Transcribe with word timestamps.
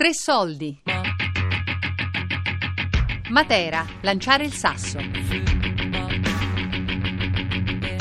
Tre 0.00 0.14
soldi. 0.14 0.80
Matera, 3.28 3.84
lanciare 4.00 4.44
il 4.44 4.52
sasso. 4.54 4.98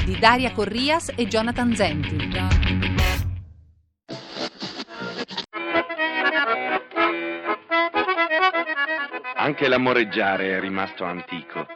Di 0.05 0.17
Daria 0.17 0.53
Corrias 0.53 1.11
e 1.17 1.27
Jonathan 1.27 1.75
Zenti. 1.75 2.29
Anche 9.35 9.67
l'amoreggiare 9.67 10.55
è 10.55 10.59
rimasto 10.61 11.03
antico. 11.03 11.67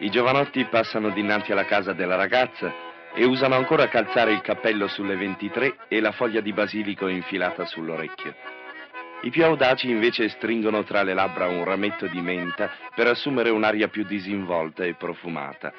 I 0.00 0.10
giovanotti 0.10 0.66
passano 0.66 1.08
dinanzi 1.08 1.52
alla 1.52 1.64
casa 1.64 1.94
della 1.94 2.16
ragazza 2.16 2.70
e 3.14 3.24
usano 3.24 3.54
ancora 3.54 3.88
calzare 3.88 4.34
il 4.34 4.42
cappello 4.42 4.86
sulle 4.86 5.16
23 5.16 5.86
e 5.88 6.00
la 6.00 6.12
foglia 6.12 6.42
di 6.42 6.52
basilico 6.52 7.08
infilata 7.08 7.64
sull'orecchio. 7.64 8.55
I 9.22 9.30
più 9.30 9.44
audaci 9.44 9.88
invece 9.88 10.28
stringono 10.28 10.84
tra 10.84 11.02
le 11.02 11.14
labbra 11.14 11.48
un 11.48 11.64
rametto 11.64 12.06
di 12.06 12.20
menta 12.20 12.70
per 12.94 13.08
assumere 13.08 13.50
un'aria 13.50 13.88
più 13.88 14.04
disinvolta 14.04 14.84
e 14.84 14.94
profumata. 14.94 15.72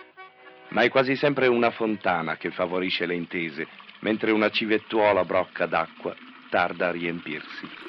Ma 0.70 0.82
è 0.82 0.90
quasi 0.90 1.16
sempre 1.16 1.48
una 1.48 1.72
fontana 1.72 2.36
che 2.36 2.52
favorisce 2.52 3.06
le 3.06 3.16
intese, 3.16 3.68
mentre 4.00 4.32
una 4.32 4.50
civettuola 4.50 5.24
brocca 5.24 5.66
d'acqua 5.66 6.14
tarda 6.50 6.88
a 6.88 6.92
riempirsi. 6.92 7.88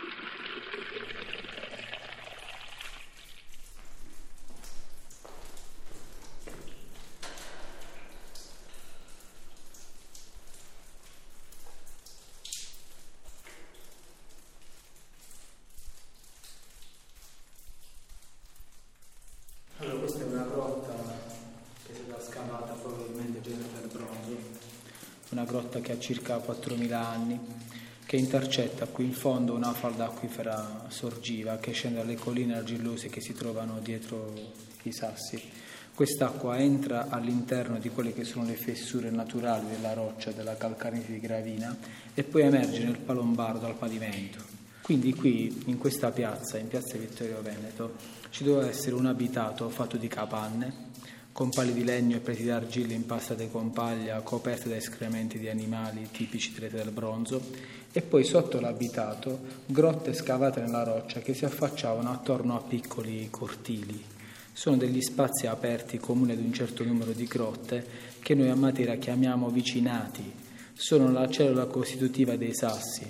una 25.30 25.44
circa 25.98 26.36
4.000 26.36 26.92
anni, 26.92 27.40
che 28.04 28.16
intercetta 28.16 28.86
qui 28.86 29.04
in 29.04 29.12
fondo 29.12 29.54
una 29.54 29.72
falda 29.72 30.06
acquifera 30.06 30.86
sorgiva 30.88 31.58
che 31.58 31.72
scende 31.72 31.98
dalle 31.98 32.16
colline 32.16 32.56
argillose 32.56 33.08
che 33.08 33.20
si 33.20 33.34
trovano 33.34 33.80
dietro 33.80 34.32
i 34.82 34.92
sassi. 34.92 35.42
Quest'acqua 35.94 36.56
entra 36.58 37.08
all'interno 37.08 37.78
di 37.78 37.90
quelle 37.90 38.14
che 38.14 38.24
sono 38.24 38.46
le 38.46 38.54
fessure 38.54 39.10
naturali 39.10 39.66
della 39.68 39.92
roccia, 39.92 40.30
della 40.30 40.56
calcanite 40.56 41.12
di 41.12 41.20
gravina, 41.20 41.76
e 42.14 42.22
poi 42.22 42.42
emerge 42.42 42.84
nel 42.84 42.98
palombardo 42.98 43.66
al 43.66 43.74
pavimento. 43.74 44.38
Quindi 44.80 45.12
qui, 45.12 45.64
in 45.66 45.76
questa 45.76 46.10
piazza, 46.10 46.56
in 46.56 46.68
piazza 46.68 46.96
Vittorio 46.96 47.42
Veneto, 47.42 47.96
ci 48.30 48.42
doveva 48.44 48.68
essere 48.68 48.94
un 48.94 49.04
abitato 49.04 49.68
fatto 49.68 49.98
di 49.98 50.08
capanne, 50.08 50.87
con 51.38 51.50
pali 51.50 51.72
di 51.72 51.84
legno 51.84 52.16
e 52.16 52.18
preti 52.18 52.42
d'argilla 52.42 52.94
impastate 52.94 53.48
con 53.48 53.70
paglia, 53.70 54.22
coperte 54.22 54.68
da 54.68 54.74
escrementi 54.74 55.38
di 55.38 55.48
animali 55.48 56.08
tipici 56.10 56.52
dell'età 56.52 56.78
del 56.78 56.90
bronzo, 56.90 57.40
e 57.92 58.02
poi 58.02 58.24
sotto 58.24 58.58
l'abitato 58.58 59.38
grotte 59.64 60.14
scavate 60.14 60.60
nella 60.60 60.82
roccia 60.82 61.20
che 61.20 61.34
si 61.34 61.44
affacciavano 61.44 62.10
attorno 62.10 62.56
a 62.56 62.60
piccoli 62.60 63.28
cortili. 63.30 64.04
Sono 64.52 64.78
degli 64.78 65.00
spazi 65.00 65.46
aperti 65.46 65.98
comuni 65.98 66.32
ad 66.32 66.40
un 66.40 66.52
certo 66.52 66.82
numero 66.82 67.12
di 67.12 67.26
grotte 67.26 67.86
che 68.18 68.34
noi 68.34 68.48
a 68.48 68.56
Matera 68.56 68.96
chiamiamo 68.96 69.48
vicinati. 69.48 70.32
Sono 70.72 71.08
la 71.12 71.28
cellula 71.28 71.66
costitutiva 71.66 72.34
dei 72.34 72.52
sassi, 72.52 73.06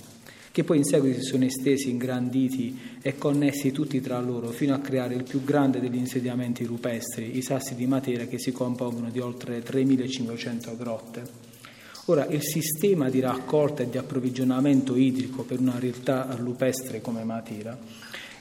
che 0.58 0.64
poi 0.64 0.78
in 0.78 0.84
seguito 0.84 1.20
si 1.20 1.26
sono 1.26 1.44
estesi, 1.44 1.88
ingranditi 1.88 2.96
e 3.00 3.16
connessi 3.16 3.70
tutti 3.70 4.00
tra 4.00 4.18
loro 4.18 4.48
fino 4.48 4.74
a 4.74 4.80
creare 4.80 5.14
il 5.14 5.22
più 5.22 5.44
grande 5.44 5.78
degli 5.78 5.94
insediamenti 5.94 6.64
rupestri, 6.64 7.36
i 7.36 7.42
sassi 7.42 7.76
di 7.76 7.86
Matera 7.86 8.24
che 8.24 8.40
si 8.40 8.50
compongono 8.50 9.08
di 9.08 9.20
oltre 9.20 9.62
3500 9.62 10.76
grotte. 10.76 11.22
Ora, 12.06 12.26
il 12.26 12.42
sistema 12.42 13.08
di 13.08 13.20
raccolta 13.20 13.84
e 13.84 13.88
di 13.88 13.98
approvvigionamento 13.98 14.96
idrico 14.96 15.44
per 15.44 15.60
una 15.60 15.78
realtà 15.78 16.26
rupestre 16.36 17.00
come 17.00 17.22
Matera 17.22 17.78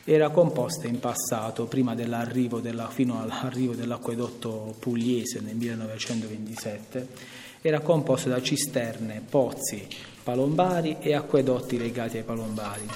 era 0.04 0.30
composta 0.30 0.88
in 0.88 1.00
passato, 1.00 1.66
prima 1.66 1.94
dell'arrivo 1.94 2.62
della, 2.62 2.90
fino 2.90 3.22
all'arrivo 3.22 3.76
dell'acquedotto 3.76 4.74
pugliese 4.80 5.42
nel 5.42 5.56
1927, 5.56 7.08
era 7.62 7.80
composta 7.80 8.30
da 8.30 8.42
cisterne, 8.42 9.22
pozzi, 9.28 9.88
palombari 10.24 10.98
e 11.00 11.14
acquedotti 11.14 11.78
legati 11.78 12.18
ai 12.18 12.24
palombari. 12.24 12.88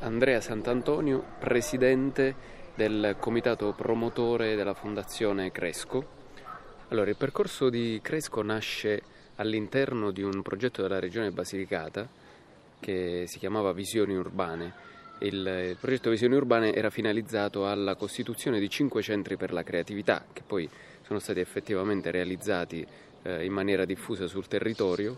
Andrea 0.00 0.40
Sant'Antonio, 0.40 1.24
presidente 1.38 2.34
del 2.74 3.16
comitato 3.18 3.72
promotore 3.72 4.54
della 4.54 4.74
Fondazione 4.74 5.50
Cresco. 5.50 6.19
Allora, 6.90 7.08
il 7.10 7.16
percorso 7.16 7.70
di 7.70 8.00
Cresco 8.02 8.42
nasce 8.42 9.00
all'interno 9.36 10.10
di 10.10 10.22
un 10.22 10.42
progetto 10.42 10.82
della 10.82 10.98
regione 10.98 11.30
Basilicata 11.30 12.08
che 12.80 13.26
si 13.28 13.38
chiamava 13.38 13.72
Visioni 13.72 14.16
Urbane. 14.16 14.72
Il, 15.20 15.76
progetto 15.78 16.10
Visioni 16.10 16.34
Urbane 16.34 16.74
era 16.74 16.90
finalizzato 16.90 17.68
alla 17.68 17.94
costituzione 17.94 18.58
di 18.58 18.68
cinque 18.68 19.02
centri 19.02 19.36
per 19.36 19.52
la 19.52 19.62
creatività 19.62 20.24
che 20.32 20.42
poi 20.44 20.68
sono 21.02 21.20
stati 21.20 21.38
effettivamente 21.38 22.10
realizzati 22.10 22.84
eh, 23.22 23.44
in 23.44 23.52
maniera 23.52 23.84
diffusa 23.84 24.26
sul 24.26 24.48
territorio. 24.48 25.16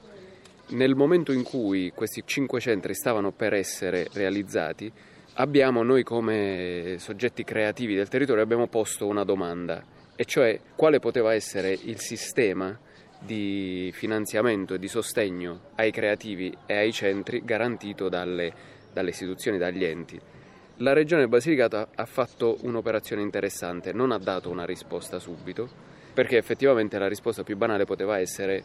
Nel 0.72 0.94
momento 0.94 1.32
in 1.32 1.42
cui 1.42 1.90
questi 1.94 2.22
cinque 2.26 2.60
centri 2.60 2.94
stavano 2.94 3.32
per 3.32 3.54
essere 3.54 4.08
realizzati, 4.12 4.92
abbiamo 5.34 5.82
noi 5.82 6.02
come 6.02 6.96
soggetti 6.98 7.44
creativi 7.44 7.94
del 7.94 8.08
territorio 8.08 8.42
abbiamo 8.42 8.66
posto 8.66 9.06
una 9.06 9.24
domanda, 9.24 9.82
e 10.14 10.24
cioè 10.24 10.58
quale 10.74 10.98
poteva 10.98 11.34
essere 11.34 11.70
il 11.70 11.98
sistema 11.98 12.78
di 13.18 13.90
finanziamento 13.94 14.74
e 14.74 14.78
di 14.78 14.88
sostegno 14.88 15.70
ai 15.76 15.90
creativi 15.90 16.56
e 16.66 16.76
ai 16.76 16.92
centri 16.92 17.42
garantito 17.44 18.08
dalle, 18.08 18.52
dalle 18.92 19.10
istituzioni, 19.10 19.58
dagli 19.58 19.84
enti. 19.84 20.20
La 20.78 20.92
Regione 20.92 21.28
Basilicata 21.28 21.90
ha 21.94 22.06
fatto 22.06 22.58
un'operazione 22.62 23.22
interessante, 23.22 23.92
non 23.92 24.10
ha 24.10 24.18
dato 24.18 24.50
una 24.50 24.64
risposta 24.64 25.18
subito, 25.18 25.68
perché 26.12 26.36
effettivamente 26.36 26.98
la 26.98 27.08
risposta 27.08 27.44
più 27.44 27.56
banale 27.56 27.84
poteva 27.84 28.18
essere 28.18 28.62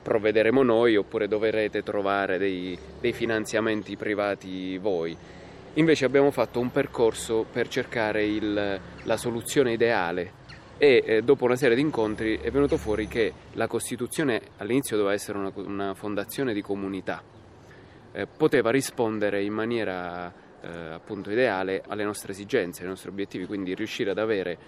provvederemo 0.00 0.62
noi 0.62 0.96
oppure 0.96 1.28
dovrete 1.28 1.82
trovare 1.82 2.38
dei, 2.38 2.78
dei 3.00 3.12
finanziamenti 3.12 3.96
privati 3.96 4.78
voi. 4.78 5.16
Invece 5.78 6.04
abbiamo 6.04 6.32
fatto 6.32 6.58
un 6.58 6.72
percorso 6.72 7.46
per 7.48 7.68
cercare 7.68 8.24
il, 8.24 8.80
la 9.04 9.16
soluzione 9.16 9.72
ideale 9.72 10.32
e 10.76 11.04
eh, 11.06 11.22
dopo 11.22 11.44
una 11.44 11.54
serie 11.54 11.76
di 11.76 11.82
incontri 11.82 12.36
è 12.38 12.50
venuto 12.50 12.76
fuori 12.76 13.06
che 13.06 13.32
la 13.52 13.68
Costituzione 13.68 14.40
all'inizio 14.56 14.96
doveva 14.96 15.14
essere 15.14 15.38
una, 15.38 15.52
una 15.54 15.94
fondazione 15.94 16.52
di 16.52 16.62
comunità, 16.62 17.22
eh, 18.10 18.26
poteva 18.26 18.72
rispondere 18.72 19.44
in 19.44 19.52
maniera 19.52 20.32
eh, 20.60 20.68
appunto 20.68 21.30
ideale 21.30 21.84
alle 21.86 22.02
nostre 22.02 22.32
esigenze, 22.32 22.82
ai 22.82 22.88
nostri 22.88 23.10
obiettivi, 23.10 23.46
quindi 23.46 23.72
riuscire 23.76 24.10
ad 24.10 24.18
avere 24.18 24.58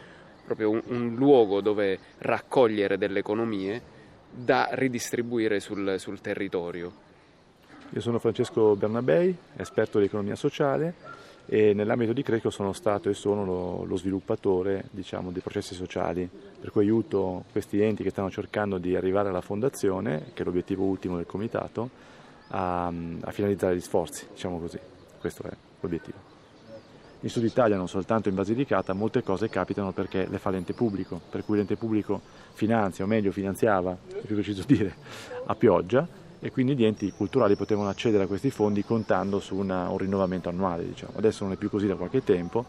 proprio 0.45 0.71
un, 0.71 0.81
un 0.87 1.17
luogo 1.17 1.61
dove 1.61 1.99
raccogliere 2.19 2.97
delle 2.99 3.19
economie 3.19 3.83
da 4.31 4.69
ridistribuire 4.71 5.59
sul, 5.59 5.97
sul 5.99 6.21
territorio. 6.21 7.09
Io 7.93 8.01
sono 8.01 8.21
Francesco 8.21 8.77
Bernabei, 8.77 9.37
esperto 9.57 9.99
di 9.99 10.05
economia 10.05 10.37
sociale 10.37 10.95
e 11.47 11.75
nell'ambito 11.75 12.13
di 12.13 12.23
Cresco 12.23 12.49
sono 12.49 12.73
stato 12.73 13.09
e 13.09 13.15
sono 13.15 13.45
lo, 13.45 13.85
lo 13.85 13.97
sviluppatore 13.97 14.85
diciamo, 14.93 15.33
dei 15.33 15.43
processi 15.43 15.75
sociali, 15.75 16.29
per 16.61 16.71
cui 16.71 16.83
aiuto 16.83 17.45
questi 17.51 17.83
enti 17.83 18.05
che 18.05 18.11
stanno 18.11 18.31
cercando 18.31 18.79
di 18.79 18.95
arrivare 18.95 19.31
alla 19.31 19.41
fondazione, 19.41 20.27
che 20.35 20.43
è 20.43 20.45
l'obiettivo 20.45 20.85
ultimo 20.85 21.17
del 21.17 21.27
comitato, 21.27 21.91
a, 22.51 22.87
a 22.87 23.31
finalizzare 23.33 23.75
gli 23.75 23.81
sforzi, 23.81 24.29
diciamo 24.31 24.61
così, 24.61 24.79
questo 25.19 25.43
è 25.43 25.51
l'obiettivo. 25.81 26.19
In 27.23 27.29
Sud 27.29 27.43
Italia, 27.43 27.77
non 27.77 27.89
soltanto 27.89 28.29
in 28.29 28.37
Basilicata, 28.37 28.93
molte 28.93 29.25
cose 29.25 29.49
capitano 29.49 29.91
perché 29.91 30.29
le 30.31 30.39
fa 30.39 30.51
l'ente 30.51 30.75
pubblico, 30.75 31.21
per 31.29 31.45
cui 31.45 31.57
l'ente 31.57 31.75
pubblico 31.75 32.21
finanzia, 32.53 33.05
o 33.05 33.09
meglio 33.09 33.33
finanziava, 33.33 33.97
è 34.07 34.25
più 34.25 34.37
preciso 34.37 34.63
dire, 34.65 34.95
a 35.45 35.55
pioggia, 35.57 36.07
e 36.41 36.51
quindi 36.51 36.75
gli 36.75 36.85
enti 36.85 37.13
culturali 37.15 37.55
potevano 37.55 37.91
accedere 37.91 38.25
a 38.25 38.27
questi 38.27 38.51
fondi 38.51 38.83
contando 38.83 39.41
su 39.41 39.57
una, 39.57 39.91
un 39.91 39.99
rinnovamento 39.99 40.49
annuale. 40.49 40.87
Diciamo. 40.87 41.13
Adesso 41.17 41.45
non 41.45 41.53
è 41.53 41.57
più 41.57 41.69
così 41.69 41.87
da 41.87 41.97
qualche 41.97 42.25
tempo 42.25 42.65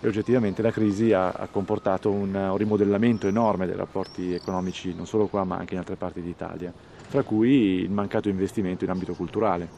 e 0.00 0.06
oggettivamente 0.06 0.62
la 0.62 0.70
crisi 0.70 1.12
ha, 1.12 1.30
ha 1.30 1.48
comportato 1.48 2.10
un, 2.10 2.54
rimodellamento 2.56 3.26
enorme 3.26 3.66
dei 3.66 3.76
rapporti 3.76 4.32
economici 4.32 4.94
non 4.94 5.06
solo 5.06 5.26
qua 5.26 5.42
ma 5.44 5.56
anche 5.56 5.74
in 5.74 5.80
altre 5.80 5.96
parti 5.96 6.22
d'Italia, 6.22 6.72
tra 7.10 7.22
cui 7.22 7.80
il 7.80 7.90
mancato 7.90 8.28
investimento 8.28 8.84
in 8.84 8.90
ambito 8.90 9.14
culturale. 9.14 9.68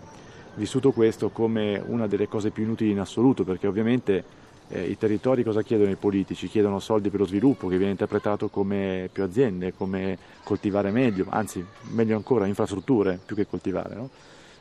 vissuto 0.57 0.93
questo 0.93 1.31
come 1.31 1.83
una 1.87 2.07
delle 2.07 2.29
cose 2.29 2.51
più 2.51 2.65
inutili 2.65 2.91
in 2.91 3.01
assoluto, 3.01 3.45
perché 3.45 3.67
ovviamente 3.67 4.25
eh, 4.69 4.85
i 4.85 4.97
territori 4.99 5.43
cosa 5.43 5.63
chiedono 5.63 5.91
i 5.91 5.97
politici? 5.97 6.49
Chiedono 6.49 6.79
soldi 6.79 7.11
per 7.11 7.21
lo 7.21 7.27
sviluppo, 7.27 7.69
che 7.69 7.77
viene 7.77 7.93
interpretato 7.93 8.49
come 8.49 9.09
più 9.13 9.23
aziende, 9.23 9.75
come 9.75 10.19
coltivare 10.43 10.91
meglio, 10.91 11.27
anzi 11.29 11.65
meglio 11.91 12.17
ancora 12.17 12.47
infrastrutture 12.47 13.19
più 13.25 13.35
che 13.35 13.47
coltivare. 13.47 13.95
No? 13.95 14.11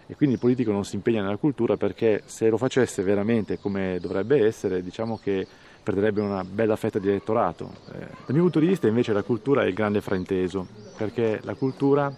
E 0.08 0.16
quindi 0.16 0.36
il 0.36 0.42
politico 0.42 0.72
non 0.72 0.86
si 0.86 0.96
impegna 0.96 1.22
nella 1.22 1.36
cultura 1.36 1.76
perché 1.76 2.24
se 2.26 2.48
lo 2.50 2.58
facesse 2.58 3.04
veramente 3.04 3.60
come 3.60 3.98
dovrebbe 4.00 4.46
essere, 4.46 4.82
diciamo 4.82 5.20
che 5.22 5.46
perderebbe 5.84 6.22
una 6.22 6.44
bella 6.44 6.78
fetta 6.78 7.00
di 7.00 7.10
elettorato. 7.10 7.72
Eh, 7.92 7.98
dal 8.00 8.34
mio 8.34 8.44
punto 8.44 8.60
di 8.60 8.68
vista 8.68 8.88
invece 8.88 9.12
la 9.12 9.24
cultura 9.24 9.64
è 9.64 9.68
il 9.68 9.74
grande 9.74 10.00
frainteso, 10.00 10.66
perché 10.96 11.40
la 11.44 11.56
cultura 11.56 12.14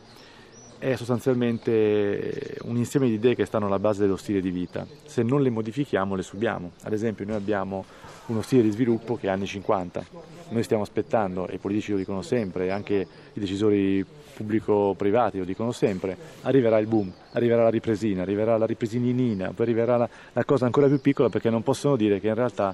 è 0.79 0.95
sostanzialmente 0.95 2.57
un 2.63 2.77
insieme 2.77 3.07
di 3.07 3.15
idee 3.15 3.35
che 3.35 3.45
stanno 3.45 3.67
alla 3.67 3.79
base 3.79 4.01
dello 4.01 4.15
stile 4.15 4.39
di 4.39 4.49
vita. 4.49 4.87
Se 5.05 5.21
non 5.23 5.41
le 5.41 5.49
modifichiamo 5.49 6.15
le 6.15 6.23
subiamo. 6.23 6.71
Ad 6.83 6.93
esempio 6.93 7.25
noi 7.25 7.35
abbiamo 7.35 7.85
uno 8.27 8.41
stile 8.41 8.63
di 8.63 8.71
sviluppo 8.71 9.17
che 9.17 9.27
è 9.27 9.29
anni 9.29 9.45
50. 9.45 10.05
Noi 10.49 10.63
stiamo 10.63 10.83
aspettando, 10.83 11.47
e 11.47 11.55
i 11.55 11.57
politici 11.57 11.91
lo 11.91 11.97
dicono 11.97 12.21
sempre, 12.21 12.71
anche 12.71 13.07
i 13.33 13.39
decisori 13.39 14.05
pubblico-privati 14.33 15.37
lo 15.37 15.43
dicono 15.43 15.73
sempre, 15.73 16.15
arriverà 16.43 16.79
il 16.79 16.87
boom, 16.87 17.11
arriverà 17.33 17.63
la 17.63 17.69
ripresina, 17.69 18.21
arriverà 18.21 18.57
la 18.57 18.65
ripresininina, 18.65 19.51
poi 19.51 19.65
arriverà 19.65 19.97
la, 19.97 20.09
la 20.31 20.45
cosa 20.45 20.65
ancora 20.65 20.87
più 20.87 21.01
piccola 21.01 21.27
perché 21.27 21.49
non 21.49 21.61
possono 21.61 21.97
dire 21.97 22.21
che 22.21 22.27
in 22.27 22.35
realtà 22.35 22.73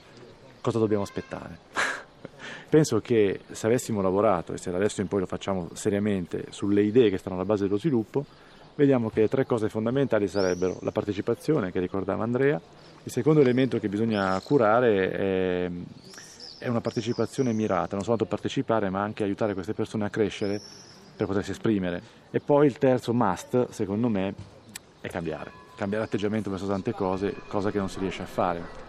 cosa 0.62 0.78
dobbiamo 0.78 1.04
aspettare. 1.04 1.58
Penso 2.69 3.00
che 3.00 3.42
se 3.51 3.68
avessimo 3.68 4.01
lavorato, 4.01 4.54
e 4.54 4.57
se 4.57 4.72
da 4.72 4.77
adesso 4.77 5.01
in 5.01 5.07
poi 5.07 5.22
lo 5.22 5.25
facciamo 5.25 5.69
seriamente, 5.74 6.45
sulle 6.50 6.81
idee 6.81 7.10
che 7.10 7.18
stanno 7.18 7.36
alla 7.36 7.45
base 7.45 7.63
dello 7.63 7.77
sviluppo, 7.77 8.25
vediamo 8.75 9.10
che 9.10 9.27
tre 9.27 9.45
cose 9.45 9.69
fondamentali 9.69 10.27
sarebbero 10.27 10.77
la 10.81 10.92
partecipazione, 10.92 11.72
che 11.72 11.80
ricordava 11.80 12.24
Andrea, 12.24 12.60
il 13.04 13.12
secondo 13.12 13.39
elemento 13.39 13.80
che 13.80 13.88
bisogna 13.88 14.39
curare 14.42 15.12
è, 15.12 15.72
è 16.60 16.68
una 16.68 16.81
partecipazione 16.81 17.54
mirata, 17.54 17.95
non 17.95 18.04
soltanto 18.04 18.25
partecipare 18.25 18.89
ma 18.89 19.01
anche 19.01 19.24
aiutare 19.24 19.54
queste 19.54 19.74
persone 19.74 20.06
a 20.06 20.10
crescere 20.10 20.60
per 21.16 21.27
potersi 21.27 21.51
esprimere. 21.51 22.01
E 22.31 22.39
poi 22.39 22.66
il 22.66 22.77
terzo 22.77 23.13
must, 23.13 23.69
secondo 23.69 24.10
me, 24.10 24.33
è 25.00 25.07
cambiare, 25.07 25.51
cambiare 25.75 26.04
atteggiamento 26.04 26.50
verso 26.50 26.68
tante 26.68 26.94
cose, 26.94 27.33
cosa 27.48 27.72
che 27.72 27.77
non 27.77 27.89
si 27.89 28.00
riesce 28.00 28.24
a 28.24 28.25
fare. 28.25 28.83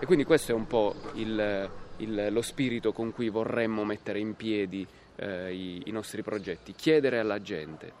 E 0.00 0.06
quindi 0.06 0.24
questo 0.24 0.52
è 0.52 0.54
un 0.54 0.66
po' 0.66 0.94
il, 1.14 1.70
il, 1.98 2.28
lo 2.30 2.42
spirito 2.42 2.92
con 2.92 3.12
cui 3.12 3.28
vorremmo 3.28 3.84
mettere 3.84 4.18
in 4.18 4.34
piedi 4.34 4.86
eh, 5.16 5.52
i, 5.52 5.82
i 5.86 5.90
nostri 5.90 6.22
progetti, 6.22 6.72
chiedere 6.72 7.18
alla 7.18 7.40
gente, 7.40 7.92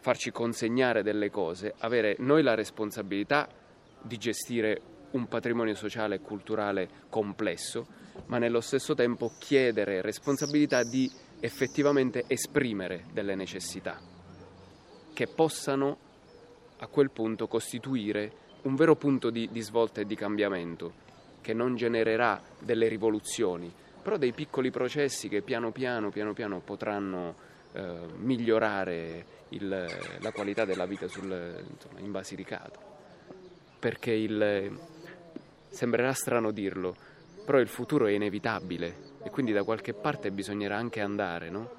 farci 0.00 0.30
consegnare 0.30 1.02
delle 1.02 1.30
cose, 1.30 1.74
avere 1.78 2.16
noi 2.20 2.42
la 2.42 2.54
responsabilità 2.54 3.48
di 4.00 4.16
gestire 4.18 4.80
un 5.12 5.26
patrimonio 5.26 5.74
sociale 5.74 6.16
e 6.16 6.20
culturale 6.20 6.88
complesso, 7.08 7.86
ma 8.26 8.38
nello 8.38 8.60
stesso 8.60 8.94
tempo 8.94 9.32
chiedere 9.38 10.00
responsabilità 10.00 10.82
di 10.82 11.10
effettivamente 11.40 12.24
esprimere 12.26 13.04
delle 13.12 13.34
necessità 13.34 14.00
che 15.12 15.26
possano 15.26 15.98
a 16.78 16.86
quel 16.88 17.10
punto 17.10 17.46
costituire 17.46 18.44
un 18.62 18.74
vero 18.74 18.96
punto 18.96 19.30
di, 19.30 19.48
di 19.50 19.60
svolta 19.60 20.02
e 20.02 20.06
di 20.06 20.14
cambiamento 20.14 21.04
che 21.46 21.54
non 21.54 21.76
genererà 21.76 22.42
delle 22.58 22.88
rivoluzioni, 22.88 23.72
però 24.02 24.16
dei 24.16 24.32
piccoli 24.32 24.72
processi 24.72 25.28
che 25.28 25.42
piano 25.42 25.70
piano, 25.70 26.10
piano 26.10 26.32
piano 26.32 26.58
potranno 26.58 27.36
eh, 27.70 27.98
migliorare 28.16 29.24
il, 29.50 29.86
la 30.18 30.32
qualità 30.32 30.64
della 30.64 30.86
vita 30.86 31.06
sul, 31.06 31.30
insomma, 31.70 32.00
in 32.00 32.10
Basilicata. 32.10 32.80
Perché 33.78 34.10
il, 34.10 34.76
sembrerà 35.68 36.12
strano 36.14 36.50
dirlo, 36.50 36.96
però 37.44 37.60
il 37.60 37.68
futuro 37.68 38.06
è 38.06 38.10
inevitabile 38.10 39.14
e 39.22 39.30
quindi 39.30 39.52
da 39.52 39.62
qualche 39.62 39.94
parte 39.94 40.32
bisognerà 40.32 40.76
anche 40.76 41.00
andare, 41.00 41.48
no? 41.48 41.70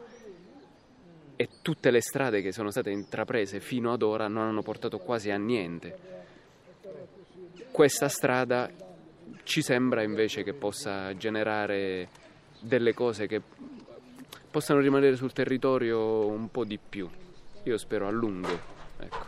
E 1.35 1.49
tutte 1.61 1.91
le 1.91 1.99
strade 1.99 2.41
che 2.41 2.53
sono 2.53 2.71
state 2.71 2.89
intraprese 2.89 3.59
fino 3.59 3.91
ad 3.91 4.01
ora 4.01 4.29
non 4.29 4.47
hanno 4.47 4.61
portato 4.61 4.99
quasi 4.99 5.29
a 5.29 5.35
niente. 5.35 6.15
Questa 7.69 8.07
strada 8.07 8.85
ci 9.47 9.61
sembra 9.61 10.03
invece 10.03 10.43
che 10.43 10.53
possa 10.53 11.15
generare 11.15 12.09
delle 12.59 12.93
cose 12.93 13.27
che 13.27 13.41
possano 14.51 14.81
rimanere 14.81 15.15
sul 15.15 15.31
territorio 15.31 16.27
un 16.27 16.51
po' 16.51 16.65
di 16.65 16.77
più. 16.77 17.09
Io 17.63 17.77
spero 17.77 18.07
a 18.07 18.11
lungo. 18.11 18.59
Ecco. 18.99 19.25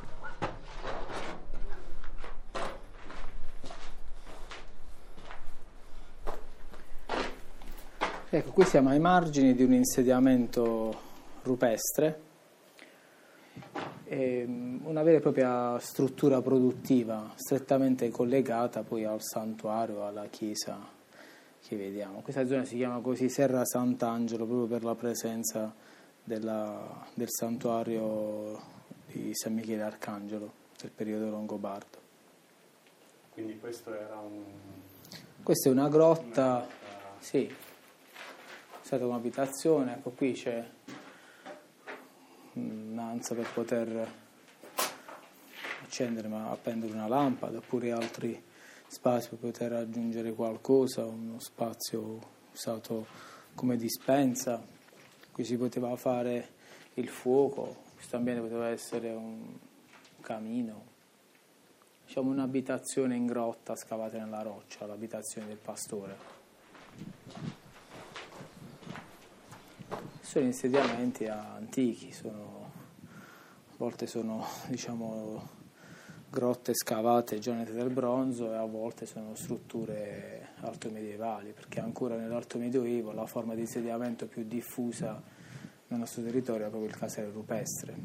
Ecco, 8.32 8.52
qui 8.52 8.66
siamo 8.66 8.90
ai 8.90 9.00
margini 9.00 9.56
di 9.56 9.64
un 9.64 9.74
insediamento 9.74 11.00
rupestre 11.44 12.28
una 14.12 15.04
vera 15.04 15.18
e 15.18 15.22
propria 15.22 15.78
struttura 15.80 16.42
produttiva 16.42 17.32
strettamente 17.36 18.10
collegata 18.10 18.82
poi 18.82 19.06
al 19.06 19.22
santuario, 19.22 20.06
alla 20.06 20.26
chiesa 20.26 20.80
che 21.62 21.76
vediamo. 21.76 22.22
Questa 22.22 22.48
zona 22.48 22.66
si 22.66 22.76
chiama 22.78 23.00
così 23.00 23.30
Serra 23.30 23.64
Sant'Angelo 23.64 24.46
proprio 24.46 24.68
per 24.68 24.84
la 24.84 24.96
presenza 24.96 25.72
della, 26.24 27.06
del 27.14 27.28
santuario 27.30 28.60
di 29.06 29.30
San 29.34 29.54
Michele 29.54 29.84
Arcangelo 29.84 30.52
del 30.82 30.92
periodo 30.92 31.30
longobardo. 31.30 31.98
Quindi 33.34 33.60
questo 33.60 33.94
era 33.94 34.18
un... 34.18 34.44
Questa 35.44 35.70
è 35.70 35.72
una 35.72 35.88
grotta, 35.88 36.68
una... 36.68 37.20
sì, 37.20 37.46
è 37.46 37.54
stata 38.82 39.06
un'abitazione, 39.06 39.94
ecco 39.94 40.10
qui 40.12 40.34
c'è 40.34 40.68
un'ansa 42.60 43.36
per 43.36 43.52
poter 43.54 44.12
accendere, 45.84 46.28
ma 46.28 46.50
appendere 46.52 46.94
una 46.94 47.08
lampada, 47.08 47.58
oppure 47.58 47.92
altri 47.92 48.42
spazi 48.88 49.30
per 49.30 49.40
poter 49.40 49.74
aggiungere 49.74 50.34
qualcosa, 50.34 51.06
uno 51.06 51.40
spazio 51.40 52.20
usato 52.54 53.06
come 53.56 53.78
dispensa. 53.78 54.62
Qui 55.32 55.44
si 55.44 55.58
poteva 55.58 55.96
fare 55.96 56.50
il 56.96 57.08
fuoco, 57.08 57.84
questo 57.96 58.18
ambiente 58.18 58.42
poteva 58.42 58.68
essere 58.68 59.10
un 59.12 59.58
camino, 60.22 60.84
diciamo 62.06 62.30
un'abitazione 62.32 63.16
in 63.16 63.26
grotta 63.26 63.76
scavata 63.76 64.18
nella 64.18 64.42
roccia, 64.42 64.86
l'abitazione 64.86 65.48
del 65.48 65.58
pastore. 65.58 66.18
Sono 70.30 70.46
insediamenti 70.46 71.26
antichi, 71.26 72.12
sono, 72.14 72.72
a 73.04 73.74
volte 73.78 74.06
sono 74.06 74.46
diciamo, 74.68 75.42
grotte 76.30 76.76
scavate 76.76 77.40
già 77.40 77.56
del 77.64 77.90
bronzo 77.90 78.54
e 78.54 78.56
a 78.56 78.64
volte 78.64 79.08
sono 79.08 79.34
strutture 79.34 80.50
alto 80.60 80.92
medievali, 80.92 81.52
perché 81.52 81.80
ancora 81.80 82.16
nell'alto 82.16 82.60
medioevo 82.60 83.12
la 83.12 83.26
forma 83.26 83.56
di 83.56 83.62
insediamento 83.62 84.28
più 84.28 84.44
diffusa 84.44 85.20
nel 85.88 85.98
nostro 85.98 86.22
territorio 86.22 86.68
è 86.68 86.70
proprio 86.70 86.92
il 86.92 86.96
casello 86.96 87.32
rupestre. 87.32 87.96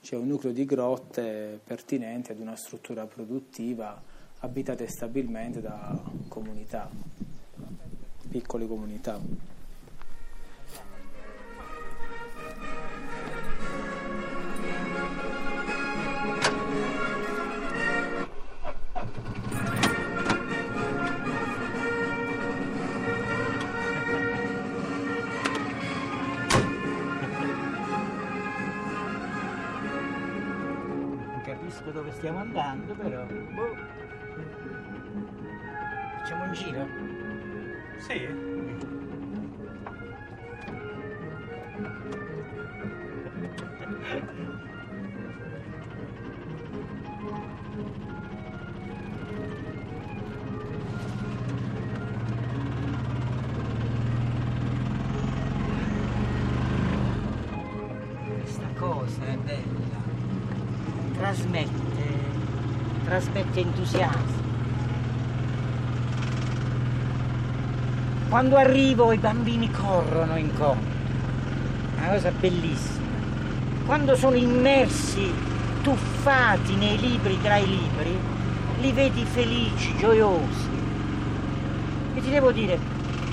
C'è 0.00 0.16
un 0.16 0.28
nucleo 0.28 0.52
di 0.52 0.64
grotte 0.64 1.60
pertinenti 1.62 2.32
ad 2.32 2.40
una 2.40 2.56
struttura 2.56 3.04
produttiva 3.04 4.02
abitate 4.38 4.88
stabilmente 4.88 5.60
da 5.60 6.02
comunità, 6.28 6.88
piccole 8.30 8.66
comunità. 8.66 9.49
Stiamo 32.20 32.40
andando, 32.40 32.94
però. 32.96 33.24
Boh. 33.24 33.76
Facciamo 36.18 36.44
un 36.44 36.52
giro? 36.52 36.86
Sì. 37.96 38.49
Trasmette 63.10 63.58
entusiasmo. 63.58 64.38
Quando 68.28 68.56
arrivo 68.56 69.10
i 69.10 69.18
bambini 69.18 69.68
corrono 69.68 70.36
incontro, 70.36 70.92
una 71.96 72.06
cosa 72.06 72.30
bellissima. 72.30 73.08
Quando 73.84 74.14
sono 74.14 74.36
immersi, 74.36 75.28
tuffati 75.82 76.76
nei 76.76 77.00
libri 77.00 77.36
tra 77.42 77.56
i 77.56 77.66
libri, 77.66 78.16
li 78.80 78.92
vedi 78.92 79.24
felici, 79.24 79.96
gioiosi. 79.96 80.68
E 82.14 82.20
ti 82.20 82.30
devo 82.30 82.52
dire, 82.52 82.78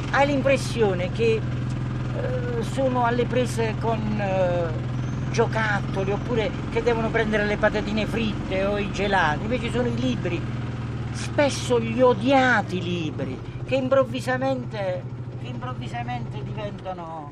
hai 0.09 0.25
l'impressione 0.25 1.11
che 1.11 1.39
eh, 1.39 2.63
sono 2.63 3.05
alle 3.05 3.25
prese 3.25 3.75
con 3.79 3.99
eh, 4.19 4.96
giocattoli 5.31 6.11
oppure 6.11 6.49
che 6.71 6.81
devono 6.81 7.09
prendere 7.09 7.45
le 7.45 7.57
patatine 7.57 8.05
fritte 8.05 8.65
o 8.65 8.77
i 8.77 8.91
gelati, 8.91 9.43
invece 9.43 9.71
sono 9.71 9.87
i 9.87 9.95
libri, 9.95 10.41
spesso 11.11 11.79
gli 11.79 12.01
odiati 12.01 12.81
libri, 12.81 13.39
che 13.65 13.75
improvvisamente, 13.75 15.03
che 15.41 15.47
improvvisamente 15.47 16.43
diventano 16.43 17.31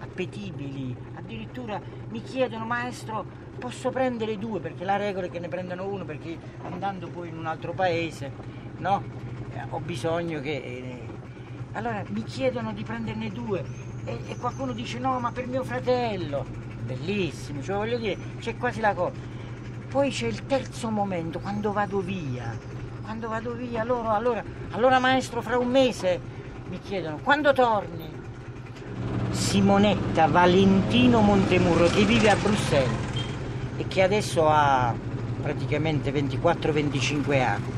appetibili, 0.00 0.94
addirittura 1.14 1.80
mi 2.08 2.22
chiedono 2.22 2.64
maestro 2.64 3.24
posso 3.58 3.90
prendere 3.90 4.38
due? 4.38 4.58
Perché 4.58 4.84
la 4.84 4.96
regola 4.96 5.26
è 5.26 5.30
che 5.30 5.38
ne 5.38 5.48
prendano 5.48 5.86
uno 5.86 6.04
perché 6.04 6.38
andando 6.62 7.08
poi 7.08 7.28
in 7.28 7.36
un 7.36 7.46
altro 7.46 7.72
paese 7.72 8.32
no? 8.80 9.02
Eh, 9.52 9.62
ho 9.68 9.80
bisogno 9.80 10.40
che... 10.40 10.50
Eh, 10.50 11.08
allora 11.72 12.02
mi 12.08 12.24
chiedono 12.24 12.72
di 12.72 12.82
prenderne 12.82 13.30
due 13.30 13.64
e, 14.04 14.18
e 14.26 14.36
qualcuno 14.36 14.72
dice 14.72 14.98
no 14.98 15.20
ma 15.20 15.30
per 15.30 15.46
mio 15.46 15.62
fratello, 15.62 16.44
bellissimo, 16.94 17.62
cioè 17.62 17.76
voglio 17.76 17.98
dire 17.98 18.16
c'è 18.40 18.56
quasi 18.56 18.80
la 18.80 18.94
cosa. 18.94 19.12
Poi 19.88 20.10
c'è 20.10 20.26
il 20.26 20.46
terzo 20.46 20.90
momento 20.90 21.38
quando 21.38 21.72
vado 21.72 22.00
via, 22.00 22.56
quando 23.02 23.28
vado 23.28 23.52
via 23.54 23.84
loro 23.84 24.10
allora, 24.10 24.42
allora 24.70 24.98
maestro 24.98 25.40
fra 25.40 25.58
un 25.58 25.68
mese 25.68 26.20
mi 26.68 26.78
chiedono 26.80 27.18
quando 27.22 27.52
torni? 27.52 28.18
Simonetta 29.30 30.26
Valentino 30.26 31.20
Montemurro 31.20 31.86
che 31.86 32.04
vive 32.04 32.30
a 32.30 32.36
Bruxelles 32.36 33.08
e 33.76 33.86
che 33.88 34.02
adesso 34.02 34.48
ha 34.48 34.94
praticamente 35.42 36.12
24-25 36.12 37.42
anni, 37.42 37.72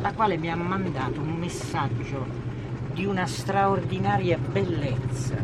la 0.00 0.12
quale 0.12 0.36
mi 0.36 0.50
ha 0.50 0.56
mandato 0.56 1.20
un 1.20 1.36
messaggio 1.36 2.26
di 2.92 3.04
una 3.06 3.26
straordinaria 3.26 4.36
bellezza, 4.36 5.36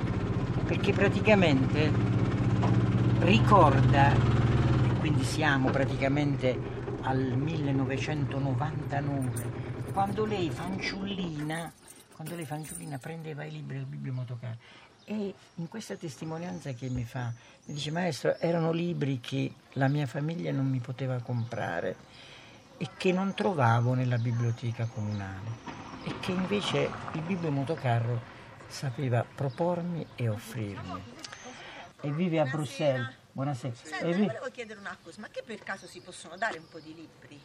perché 0.67 0.93
praticamente 0.93 2.10
ricorda, 3.21 4.13
e 4.13 4.99
quindi 4.99 5.25
siamo 5.25 5.71
praticamente 5.71 6.59
al 7.03 7.37
1999, 7.37 9.69
quando 9.93 10.25
lei 10.25 10.51
fanciullina, 10.51 11.73
quando 12.15 12.35
lei 12.35 12.45
fanciullina 12.45 12.99
prendeva 12.99 13.45
i 13.45 13.51
libri 13.51 13.77
del 13.77 13.87
bibliomotocar 13.87 14.57
e 15.05 15.35
in 15.57 15.69
questa 15.69 15.97
testimonianza 15.97 16.73
che 16.73 16.89
mi 16.89 17.05
fa, 17.05 17.33
mi 17.67 17.75
dice 17.75 17.91
maestro, 17.91 18.39
erano 18.39 18.71
libri 18.71 19.19
che 19.21 19.53
la 19.73 19.89
mia 19.89 20.07
famiglia 20.07 20.53
non 20.53 20.69
mi 20.69 20.79
poteva 20.79 21.19
comprare 21.21 21.97
e 22.77 22.89
che 22.97 23.13
non 23.13 23.35
trovavo 23.35 23.95
nella 23.95 24.19
biblioteca 24.19 24.87
comunale 24.87 25.79
e 26.05 26.15
che 26.21 26.33
invece 26.33 26.89
il 27.13 27.23
bibliomotocarro 27.23 28.39
sapeva 28.69 29.25
propormi 29.35 30.07
e 30.15 30.29
offrirmi. 30.29 31.19
E 32.03 32.11
vive 32.11 32.41
a 32.41 32.45
Bruxelles. 32.45 33.09
Buonasera. 33.33 33.75
Senta, 33.75 33.99
E 34.07 34.13
vi- 34.15 34.27
volevo 34.27 34.49
chiedere 34.51 34.81
una 34.81 34.97
cosa, 35.03 35.21
ma 35.21 35.29
che 35.31 35.43
per 35.45 35.59
caso 35.63 35.87
si 35.87 36.01
possono 36.01 36.37
dare 36.37 36.59
un 36.59 36.65
po' 36.71 36.79
di 36.81 36.95
libri? 36.95 37.39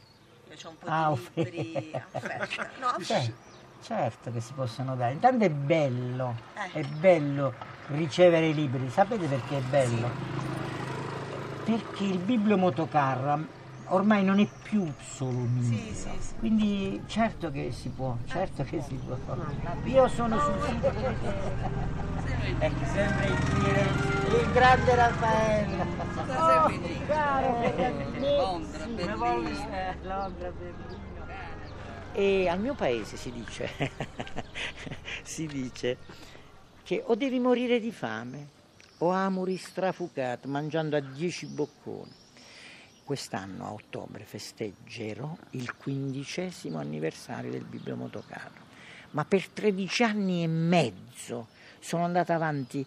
Io 0.49 0.55
ho 0.63 0.69
un 0.69 0.77
po' 0.77 0.85
Ah, 0.87 1.13
di 1.33 1.43
libri 1.43 1.91
offerta. 2.11 2.69
No, 2.79 2.87
offerta. 2.95 3.33
certo 3.81 4.31
che 4.31 4.39
si 4.41 4.53
possono 4.53 4.95
dare. 4.95 5.13
Intanto 5.13 5.43
è 5.45 5.49
bello, 5.49 6.35
Eh. 6.73 6.79
è 6.79 6.83
bello 6.83 7.53
ricevere 7.87 8.47
i 8.47 8.53
libri. 8.53 8.89
Sapete 8.89 9.27
perché 9.27 9.57
è 9.57 9.61
bello? 9.61 10.09
Perché 11.65 12.03
il 12.03 12.19
bibliomotocarro 12.19 13.53
ormai 13.87 14.23
non 14.23 14.39
è 14.39 14.47
più 14.63 14.91
solo 14.99 15.37
un 15.37 15.61
Sì, 15.63 15.93
sì, 15.93 16.09
sì. 16.19 16.35
Quindi 16.39 17.03
certo 17.07 17.51
che 17.51 17.71
si 17.71 17.89
può, 17.89 18.15
certo 18.27 18.63
che 18.63 18.81
si 18.81 18.95
può. 18.95 19.15
Io 19.83 20.07
sono 20.07 20.39
sul 20.39 20.61
sito 20.67 20.93
Ecco, 22.57 22.85
sempre 22.85 23.25
il 23.27 24.14
grande 24.55 24.95
Raffaello. 24.95 25.83
Oh, 25.83 27.05
caro, 27.07 27.73
Londra, 28.19 28.85
Berlino. 28.85 29.95
Londra, 30.01 30.51
Berlino. 30.51 31.03
E 32.13 32.47
al 32.47 32.61
mio 32.61 32.73
paese 32.73 33.17
si 33.17 33.33
dice, 33.33 33.69
si 35.23 35.45
dice 35.47 35.97
che 36.83 37.03
o 37.05 37.15
devi 37.15 37.37
morire 37.39 37.81
di 37.81 37.91
fame 37.91 38.47
o 38.99 39.09
amori 39.09 39.57
strafucato 39.57 40.47
mangiando 40.47 40.95
a 40.95 41.01
dieci 41.01 41.47
bocconi. 41.47 42.23
Quest'anno 43.03 43.65
a 43.65 43.73
ottobre 43.73 44.23
festeggerò 44.23 45.35
il 45.51 45.75
quindicesimo 45.75 46.79
anniversario 46.79 47.51
del 47.51 47.65
bibliomotocarro, 47.65 48.63
ma 49.11 49.25
per 49.25 49.49
13 49.49 50.03
anni 50.03 50.43
e 50.43 50.47
mezzo 50.47 51.47
sono 51.79 52.05
andata 52.05 52.33
avanti 52.33 52.85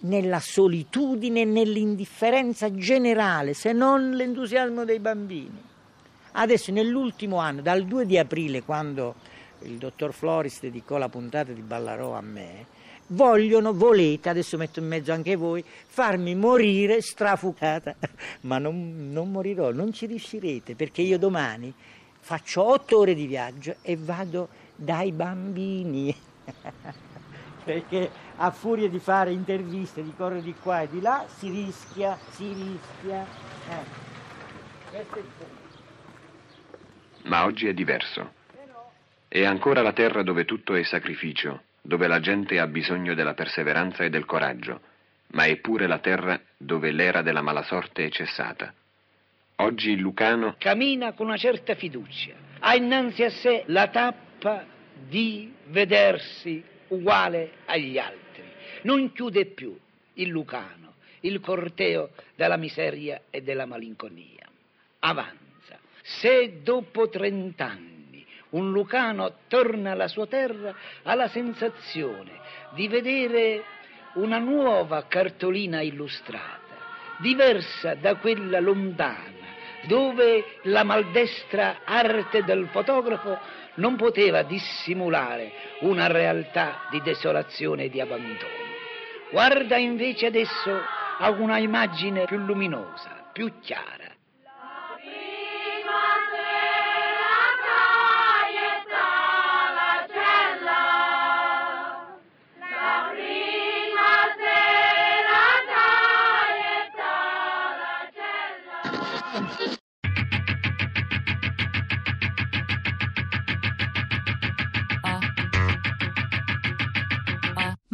nella 0.00 0.40
solitudine 0.40 1.42
e 1.42 1.44
nell'indifferenza 1.44 2.74
generale, 2.74 3.54
se 3.54 3.72
non 3.72 4.10
l'entusiasmo 4.10 4.84
dei 4.84 4.98
bambini. 4.98 5.62
Adesso 6.32 6.72
nell'ultimo 6.72 7.38
anno, 7.38 7.62
dal 7.62 7.84
2 7.84 8.06
di 8.06 8.18
aprile, 8.18 8.62
quando 8.62 9.14
il 9.62 9.76
dottor 9.76 10.12
Floris 10.12 10.60
dedicò 10.60 10.98
la 10.98 11.08
puntata 11.08 11.52
di 11.52 11.60
Ballarò 11.60 12.14
a 12.14 12.20
me, 12.20 12.66
vogliono, 13.08 13.72
volete, 13.72 14.28
adesso 14.28 14.56
metto 14.56 14.80
in 14.80 14.86
mezzo 14.86 15.12
anche 15.12 15.36
voi, 15.36 15.64
farmi 15.64 16.34
morire 16.34 17.00
strafucata. 17.00 17.94
Ma 18.42 18.58
non, 18.58 19.10
non 19.12 19.30
morirò, 19.30 19.70
non 19.70 19.92
ci 19.92 20.06
riuscirete, 20.06 20.74
perché 20.74 21.02
io 21.02 21.18
domani 21.18 21.72
faccio 22.20 22.64
otto 22.64 22.98
ore 22.98 23.14
di 23.14 23.26
viaggio 23.26 23.76
e 23.82 23.96
vado 23.96 24.48
dai 24.74 25.12
bambini. 25.12 26.14
perché 27.64 28.10
a 28.36 28.50
furia 28.50 28.88
di 28.88 28.98
fare 28.98 29.32
interviste, 29.32 30.02
di 30.02 30.12
correre 30.14 30.42
di 30.42 30.54
qua 30.54 30.82
e 30.82 30.88
di 30.88 31.00
là, 31.00 31.24
si 31.28 31.48
rischia, 31.48 32.18
si 32.30 32.52
rischia. 32.52 33.26
Eh. 33.70 34.02
Questo 34.90 35.14
è 35.14 35.18
il 35.18 35.30
punto. 35.36 35.62
Ma 37.22 37.44
oggi 37.44 37.66
è 37.66 37.72
diverso. 37.72 38.32
È 39.26 39.44
ancora 39.44 39.82
la 39.82 39.92
terra 39.92 40.22
dove 40.22 40.44
tutto 40.44 40.74
è 40.74 40.82
sacrificio, 40.84 41.62
dove 41.80 42.06
la 42.06 42.20
gente 42.20 42.60
ha 42.60 42.66
bisogno 42.66 43.14
della 43.14 43.34
perseveranza 43.34 44.04
e 44.04 44.10
del 44.10 44.26
coraggio, 44.26 44.80
ma 45.28 45.44
è 45.44 45.56
pure 45.56 45.86
la 45.86 45.98
terra 45.98 46.40
dove 46.56 46.92
l'era 46.92 47.22
della 47.22 47.42
malasorte 47.42 48.04
è 48.04 48.10
cessata. 48.10 48.72
Oggi 49.56 49.90
il 49.90 50.00
Lucano 50.00 50.54
cammina 50.58 51.12
con 51.12 51.26
una 51.26 51.36
certa 51.36 51.74
fiducia, 51.74 52.34
ha 52.60 52.74
innanzi 52.74 53.24
a 53.24 53.30
sé 53.30 53.64
la 53.66 53.88
tappa 53.88 54.64
di 55.08 55.52
vedersi 55.66 56.62
uguale 56.88 57.52
agli 57.66 57.98
altri, 57.98 58.42
non 58.82 59.12
chiude 59.12 59.46
più 59.46 59.76
il 60.14 60.28
Lucano, 60.28 60.94
il 61.20 61.40
corteo 61.40 62.10
della 62.34 62.56
miseria 62.56 63.22
e 63.30 63.42
della 63.42 63.66
malinconia, 63.66 64.48
avanza. 65.00 65.78
Se 66.02 66.60
dopo 66.62 67.08
trent'anni 67.08 68.24
un 68.50 68.70
Lucano 68.70 69.38
torna 69.48 69.92
alla 69.92 70.08
sua 70.08 70.26
terra, 70.26 70.74
ha 71.02 71.14
la 71.14 71.28
sensazione 71.28 72.32
di 72.74 72.88
vedere 72.88 73.64
una 74.14 74.38
nuova 74.38 75.06
cartolina 75.06 75.80
illustrata, 75.80 76.60
diversa 77.18 77.94
da 77.94 78.16
quella 78.16 78.60
lontana, 78.60 79.43
dove 79.86 80.60
la 80.64 80.82
maldestra 80.84 81.80
arte 81.84 82.42
del 82.44 82.68
fotografo 82.70 83.38
non 83.76 83.96
poteva 83.96 84.42
dissimulare 84.42 85.50
una 85.80 86.06
realtà 86.06 86.80
di 86.90 87.00
desolazione 87.00 87.84
e 87.84 87.90
di 87.90 88.00
abbandono. 88.00 88.72
Guarda 89.30 89.76
invece 89.76 90.26
adesso 90.26 90.70
a 91.18 91.30
una 91.30 91.58
immagine 91.58 92.24
più 92.24 92.38
luminosa, 92.38 93.10
più 93.32 93.52
chiara. 93.60 94.13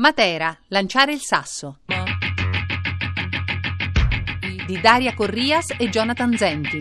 Matera, 0.01 0.57
lanciare 0.69 1.13
il 1.13 1.21
sasso. 1.21 1.81
Di 4.67 4.81
Daria 4.81 5.13
Corrias 5.13 5.75
e 5.77 5.91
Jonathan 5.91 6.35
Zenti. 6.39 6.79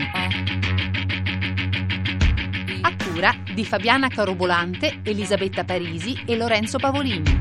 cura 3.12 3.36
di 3.52 3.66
Fabiana 3.66 4.08
Carobolante, 4.08 5.00
Elisabetta 5.02 5.64
Parisi 5.64 6.22
e 6.24 6.34
Lorenzo 6.34 6.78
Pavolini. 6.78 7.38